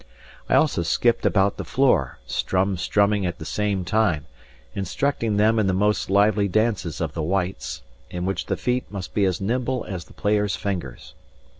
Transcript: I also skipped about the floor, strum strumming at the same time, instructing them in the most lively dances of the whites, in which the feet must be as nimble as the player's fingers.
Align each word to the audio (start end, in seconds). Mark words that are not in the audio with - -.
I 0.49 0.55
also 0.55 0.81
skipped 0.81 1.27
about 1.27 1.57
the 1.57 1.63
floor, 1.63 2.17
strum 2.25 2.75
strumming 2.75 3.23
at 3.27 3.37
the 3.37 3.45
same 3.45 3.85
time, 3.85 4.25
instructing 4.73 5.37
them 5.37 5.59
in 5.59 5.67
the 5.67 5.73
most 5.75 6.09
lively 6.09 6.47
dances 6.47 7.01
of 7.01 7.13
the 7.13 7.21
whites, 7.21 7.83
in 8.09 8.25
which 8.25 8.47
the 8.47 8.57
feet 8.57 8.89
must 8.91 9.13
be 9.13 9.25
as 9.25 9.39
nimble 9.39 9.85
as 9.87 10.05
the 10.05 10.13
player's 10.13 10.55
fingers. 10.55 11.13